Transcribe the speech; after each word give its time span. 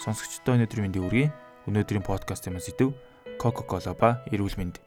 Сонсогчдоо 0.00 0.56
өнөөдрийн 0.56 0.88
мэндийг 0.88 1.04
хүргэе. 1.04 1.28
Өнөөдрийн 1.68 2.00
подкастын 2.00 2.56
маань 2.56 2.64
сэдв 2.64 2.96
Coca-Cola 3.36 3.92
ба 3.92 4.24
эрүүл 4.32 4.56
мэнд. 4.56 4.80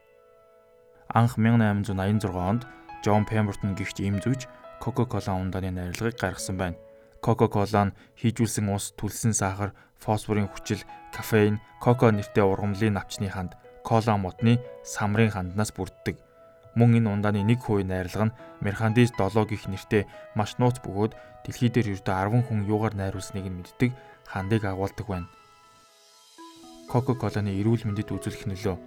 Анх 1.14 1.38
1886 1.38 2.34
онд 2.34 2.66
Джон 3.06 3.22
Пембертон 3.30 3.78
гихч 3.78 4.02
им 4.02 4.18
зүйч 4.18 4.50
Coca-Cola 4.82 5.38
ундааны 5.38 5.70
найрлагыг 5.70 6.18
гаргасан 6.18 6.58
байна. 6.58 6.82
Coca-Cola 7.22 7.94
нь 7.94 7.96
хийжүүлсэн 8.18 8.74
ус, 8.74 8.98
түлсэн 8.98 9.38
сахар, 9.38 9.78
фосфорын 10.02 10.50
хүчил, 10.50 10.82
кофеин, 11.14 11.62
коко 11.78 12.10
нэртэй 12.10 12.42
ургамлын 12.42 12.98
навчны 12.98 13.30
ханд, 13.30 13.54
кола 13.86 14.18
модны 14.18 14.58
самрын 14.82 15.30
ханднаас 15.30 15.78
бүрддэг. 15.78 16.18
Мөн 16.74 16.98
энэ 16.98 17.14
ундааны 17.14 17.46
1% 17.46 17.86
найрлага 17.86 18.34
нь 18.34 18.36
Мерхандис 18.66 19.14
7 19.14 19.46
гих 19.46 19.70
нэртэй 19.70 20.10
маш 20.34 20.58
нууц 20.58 20.82
бөгөөд 20.82 21.14
дэлхий 21.46 21.70
дээр 21.70 22.02
ердөө 22.02 22.42
10 22.42 22.50
хүн 22.50 22.66
юугаар 22.66 22.98
найруулсныг 22.98 23.46
нь 23.46 23.62
мэддэг 23.62 23.94
хандыг 24.28 24.64
агуулдаг 24.66 25.08
байна. 25.08 25.28
Coca-Cola-ны 26.92 27.52
эрүүл 27.60 27.88
мэндэд 27.88 28.12
үзүүлэх 28.12 28.46
нөлөө. 28.48 28.78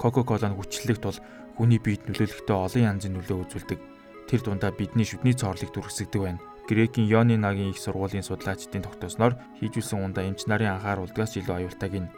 Coca-Cola 0.00 0.48
нь 0.48 0.56
хүчлэлт 0.56 1.02
бол 1.04 1.18
хүний 1.58 1.78
биед 1.82 2.08
нөлөөлөхдөө 2.08 2.56
олон 2.56 2.84
янзын 2.88 3.14
нөлөө 3.18 3.38
үзүүлдэг. 3.44 3.80
Тэр 4.28 4.40
дундаа 4.40 4.72
бидний 4.72 5.04
шүдний 5.04 5.36
цоорлыг 5.36 5.70
дүрсгдэг 5.70 6.20
байна. 6.22 6.40
Грекийн 6.64 7.06
Йоны 7.06 7.36
нагийн 7.36 7.76
их 7.76 7.78
сургуулийн 7.78 8.24
судлаачдын 8.24 8.82
тогтоосноор 8.88 9.36
хийжүүлсэн 9.60 10.00
ундаа 10.00 10.24
эмч 10.24 10.48
нарын 10.48 10.80
анхааруулдгаас 10.80 11.36
илүү 11.36 11.54
аюултайг 11.60 11.94
нь 12.00 12.12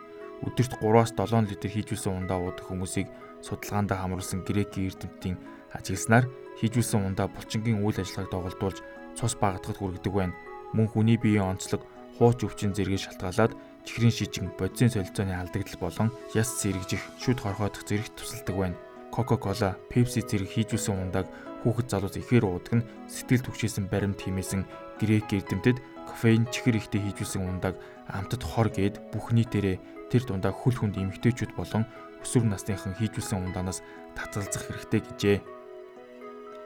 өдөрт 0.47 0.79
3-аас 0.79 1.11
7 1.19 1.51
литр 1.51 1.71
хийжүүлсэн 1.75 2.15
ундаа 2.15 2.39
уудаг 2.39 2.63
хүмүүсийг 2.71 3.11
судалгаандаа 3.43 3.99
хамруулсан 3.99 4.47
грекийн 4.47 4.87
эрдэмтдийн 4.87 5.37
ажигласнаар 5.75 6.31
хийжүүлсэн 6.63 7.03
ундаа 7.03 7.27
булчингийн 7.27 7.83
үйл 7.83 7.99
ажиллагааг 7.99 8.31
доголдуулж 8.31 8.79
цус 9.19 9.35
багтахад 9.35 9.83
хүргэдэг 9.83 10.13
байна. 10.15 10.39
Мөн 10.79 10.87
хүний 10.95 11.19
биеийн 11.19 11.51
онцлог 11.57 11.83
хууч 12.17 12.49
өвчин 12.49 12.73
зэргийг 12.73 13.05
шалтгаалаад 13.05 13.53
чихрийн 13.85 14.13
шижин, 14.13 14.51
бодисын 14.59 14.91
солилцооны 14.91 15.37
алдагдал 15.37 15.79
болон 15.81 16.09
яс 16.35 16.49
зэрэгжих, 16.61 17.03
шүд 17.23 17.39
хорхоодох 17.41 17.85
зэрэгт 17.87 18.17
тусалдаг 18.17 18.57
байна. 18.57 18.77
Coca-Cola, 19.15 19.79
Pepsi 19.89 20.21
зэрэг 20.21 20.51
хийжүүлсэн 20.51 20.97
ундааг 20.97 21.31
хүүхэд 21.63 21.89
залуус 21.89 22.17
ихээр 22.19 22.45
уудаг 22.45 22.75
нь 22.83 22.87
сэтгэл 23.09 23.47
түгшээсэн 23.47 23.87
баримт 23.89 24.21
химээсэн 24.21 24.67
грек 25.01 25.31
эрдэмтэд 25.33 25.79
кофеин 26.09 26.45
чихэр 26.51 26.77
ихтэй 26.79 27.01
хийжүүлсэн 27.01 27.43
ундааг 27.43 27.77
амтд 28.11 28.43
хор 28.43 28.69
гээд 28.71 29.13
бүх 29.15 29.33
нийтээрээ 29.33 30.11
тэр 30.11 30.23
дундаа 30.27 30.53
хүл 30.53 30.77
хүнд 30.79 31.01
эмгтээчүүд 31.01 31.53
болон 31.59 31.85
өсвөр 32.23 32.45
насныхан 32.47 32.95
хийжүүлсэн 32.99 33.39
ундаанаас 33.51 33.83
татгалзах 34.15 34.63
хэрэгтэй 34.69 35.01
гэжээ. 35.01 35.39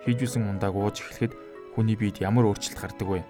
Хийжүүлсэн 0.04 0.44
ундааг 0.48 0.74
ууж 0.76 1.00
эхлэхэд 1.00 1.32
хүний 1.76 1.96
биед 1.96 2.20
ямар 2.20 2.48
өөрчлөлт 2.48 2.80
гардаг 2.80 3.08
вэ? 3.08 3.20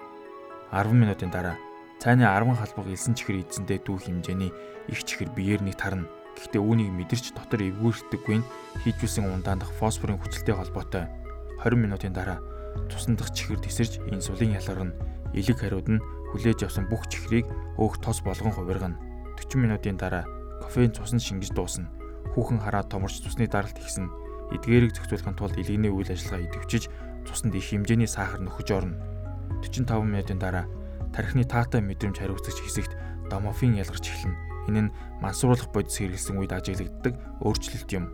10 0.75 0.95
минутын 0.95 1.31
дараа 1.31 1.59
цайны 2.01 2.25
10 2.25 2.57
халбаг 2.57 2.87
элсэн 2.89 3.13
чихэр 3.13 3.45
эзэндээ 3.45 3.85
дүү 3.85 4.09
хэмжээний 4.09 4.49
их 4.89 5.05
чихэр 5.05 5.37
биеэр 5.37 5.61
нэг 5.61 5.77
тарна. 5.77 6.09
Гэхдээ 6.33 6.57
үүнийг 6.57 6.97
мэдэрч 6.97 7.37
дотор 7.37 7.61
эвгүүрдэггүй 7.61 8.41
нь 8.41 8.49
хийжүүлсэн 8.89 9.29
ундаандах 9.29 9.69
фосфорын 9.77 10.17
хүчилтэй 10.17 10.57
холбоотой. 10.57 11.13
20 11.61 11.77
минутын 11.77 12.17
дараа 12.17 12.41
цусан 12.89 13.21
дах 13.21 13.29
чихэр 13.37 13.61
тесэрж 13.61 14.01
инсулин 14.09 14.57
ялгарна. 14.57 14.97
Илэг 15.37 15.61
хариуд 15.61 15.93
нь 15.93 16.01
хүлээж 16.33 16.65
авсан 16.65 16.89
бүх 16.89 17.05
чихрийг 17.13 17.45
өөх 17.77 18.01
тос 18.01 18.25
болгон 18.25 18.57
хувиргана. 18.57 18.97
40 19.37 19.61
минутын 19.61 20.01
дараа 20.01 20.25
кофеин 20.65 20.97
цуснд 20.97 21.21
шингэж 21.21 21.53
дуусна. 21.53 21.93
Хүүхэн 22.33 22.65
хараад 22.65 22.89
томорч 22.89 23.21
цусны 23.21 23.45
даралт 23.45 23.77
ихсэн. 23.77 24.09
Эдгээрийг 24.57 24.97
зохицуулахын 24.97 25.37
тулд 25.37 25.61
илгэний 25.61 25.93
үйл 25.93 26.09
ажиллагаа 26.09 26.49
идэвчиж 26.49 26.89
цуснд 27.29 27.53
их 27.53 27.69
хэмжээний 27.69 28.09
сахар 28.09 28.41
нөхөж 28.41 28.69
орно. 28.73 28.97
45 29.61 30.01
минутын 30.01 30.41
дараа 30.41 30.65
тархины 31.15 31.45
таатай 31.45 31.81
мэдрэмж 31.83 32.19
хариуцагч 32.19 32.59
хэсэгт 32.63 32.93
домофин 33.31 33.79
ялгарч 33.79 34.11
эхэлнэ. 34.11 34.37
Энэ 34.69 34.81
нь 34.89 34.93
мансууруулах 35.23 35.71
бодис 35.75 35.99
хэрэглэсэн 35.99 36.39
үед 36.39 36.53
ажиглагддаг 36.55 37.15
өөрчлөлт 37.43 37.91
юм. 37.95 38.11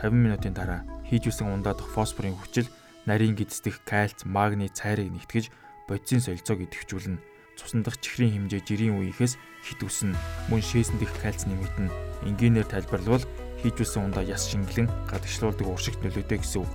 50 0.00 0.14
минутын 0.14 0.54
дараа 0.54 0.86
хийжүүлсэн 1.10 1.48
ундаадах 1.48 1.88
фосфорын 1.90 2.36
хүчил 2.38 2.68
нарийн 3.08 3.34
гидсдэх 3.34 3.82
кальц, 3.88 4.22
магний 4.24 4.68
цайрыг 4.68 5.10
нэгтгэж 5.10 5.50
бодисын 5.88 6.20
солилцоог 6.20 6.64
идэвхжүүлнэ. 6.68 7.18
Цусан 7.58 7.82
дах 7.82 7.98
чихрийн 7.98 8.46
хэмжээ 8.46 8.62
жирийн 8.62 9.00
үеийнхээс 9.00 9.34
хит 9.66 9.80
үснэ. 9.82 10.14
Мөн 10.52 10.62
шээсэн 10.62 11.02
дэх 11.02 11.10
кальц 11.18 11.48
нэмэгдэнэ. 11.48 11.90
Энгийнээр 12.30 12.68
тайлбарлавал 12.70 13.26
хийжүүлсэн 13.64 14.12
ундаа 14.12 14.22
яс 14.22 14.46
шингэлэн 14.46 14.86
гадагшлуулдаг 15.10 15.66
уршигт 15.66 15.98
нөлөөтэй 16.04 16.38
гэсэн 16.38 16.62
үг. 16.62 16.70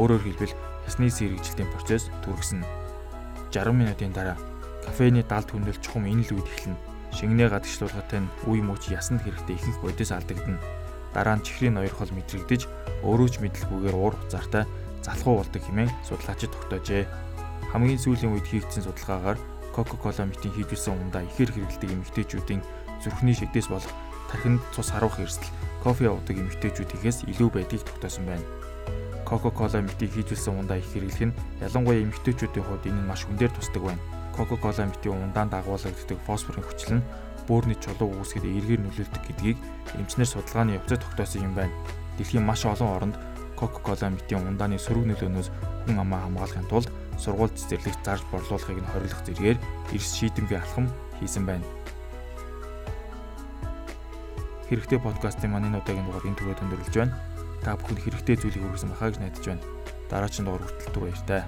Өөрөөр 0.00 0.22
хэлбэл 0.24 0.56
ясны 0.88 1.12
сэргийлтийн 1.12 1.68
процесс 1.76 2.08
түргэсэн. 2.24 2.64
60 3.52 3.76
минутын 3.76 4.16
дараа 4.16 4.40
кофеины 4.84 5.22
далд 5.22 5.48
хүнэл 5.50 5.78
чухам 5.78 6.06
энэ 6.10 6.26
л 6.28 6.42
үед 6.42 6.48
эхэлнэ. 6.50 6.78
Шингэнээ 7.16 7.48
гадагшлуулгатай 7.52 8.20
нь 8.24 8.32
үе 8.48 8.60
мөч 8.64 8.90
ясанд 8.90 9.22
хэрэгтэй 9.22 9.56
ихэнх 9.56 9.78
бодис 9.84 10.10
алдагдана. 10.12 10.60
Дараа 11.14 11.36
нь 11.36 11.44
чихрийн 11.44 11.76
ноёр 11.76 11.92
хол 11.92 12.10
мэдрэгдэж 12.12 12.62
өөрөө 13.04 13.28
ч 13.28 13.34
мэдлгүйгээр 13.44 13.96
уур 13.96 14.14
хуцаартай 14.16 14.64
залхуу 15.04 15.44
болдог 15.44 15.62
хэмээн 15.62 15.92
судлаачид 16.08 16.50
тогтоожээ. 16.56 17.04
Хамгийн 17.70 18.00
сүүлийн 18.00 18.32
үед 18.32 18.48
хийгдсэн 18.48 18.84
судалгаагаар 18.88 19.38
Coca-Cola 19.76 20.28
мэтийн 20.28 20.52
хийжүүлсэн 20.56 20.92
ундаа 20.96 21.24
ихээр 21.24 21.52
хэрэгэлдэг 21.52 21.90
эмэгтэйчүүдийн 21.92 22.60
зүрхний 23.00 23.36
шигдээс 23.36 23.68
болох 23.72 23.92
тархинд 24.28 24.60
цус 24.72 24.92
харуулах 24.92 25.20
эрсдэл 25.24 25.52
кофе 25.80 26.12
уудаг 26.12 26.36
эмэгтэйчүүдээс 26.36 27.28
илүү 27.32 27.48
байдгийг 27.52 27.84
тогтоосон 27.84 28.24
байна. 28.28 28.46
Coca-Cola 29.24 29.80
мэтийг 29.80 30.12
хийжүүлсэн 30.12 30.60
ундаа 30.60 30.76
их 30.76 30.88
хэрэглэх 30.92 31.32
нь 31.32 31.36
ялангуяа 31.64 32.04
эмэгтэйчүүдийн 32.04 32.66
хувьд 32.68 32.88
энэ 32.88 33.00
нь 33.00 33.08
маш 33.08 33.24
хүндээр 33.24 33.52
тусдаг 33.56 33.82
байна. 33.84 34.21
Coca-Cola 34.36 34.88
мэтийн 34.88 35.20
ундаанд 35.20 35.52
дагуулдаг 35.52 35.94
фосфорын 36.26 36.64
хүчил 36.64 37.00
нь 37.00 37.06
бөөрийн 37.46 37.80
чулуу 37.82 38.10
үүсгэхэд 38.16 38.48
эргээр 38.48 38.82
нөлөөлдөг 38.82 39.22
гэдгийг 39.28 39.58
эмчнэр 39.98 40.28
судалгааны 40.30 40.76
явцад 40.78 41.02
тогтоосон 41.04 41.46
юм 41.46 41.54
байна. 41.54 41.74
Дэлхийн 42.16 42.46
маш 42.46 42.64
олон 42.64 42.90
оронд 42.96 43.16
Coca-Cola 43.58 44.10
мэтийн 44.10 44.46
ундааны 44.46 44.78
сөрөг 44.78 45.06
нөлөөнөөс 45.06 45.48
хүн 45.86 45.98
амаа 45.98 46.24
хамгаалахын 46.24 46.70
тулд 46.70 46.88
сургууль 47.18 47.52
цэцэрлэгт 47.52 48.02
зарж 48.02 48.24
борлуулахыг 48.30 48.78
нь 48.80 48.90
хориглох 48.90 49.22
зэргээр 49.26 49.58
эрс 49.94 50.10
шийдэмгий 50.16 50.58
алхам 50.58 50.86
хийсэн 51.20 51.44
байна. 51.46 51.66
Хэрэгтэй 54.72 54.98
подкастын 54.98 55.52
маань 55.52 55.68
энэ 55.68 55.78
удаагийн 55.84 56.06
дугаар 56.08 56.26
энэ 56.26 56.38
түрүү 56.40 56.56
өндөрлөж 56.64 56.94
байна. 56.96 57.14
Та 57.60 57.76
бүхэнд 57.76 58.00
хэрэгтэй 58.02 58.36
зүйлийг 58.40 58.64
хүргэсэн 58.64 58.90
байхаа 58.90 59.08
гэж 59.12 59.18
найдаж 59.20 59.44
байна. 59.46 59.62
Дараагийн 60.08 60.46
дугаар 60.48 60.64
хүртэл 60.64 60.92
түр 60.96 61.04
баяртай. 61.06 61.42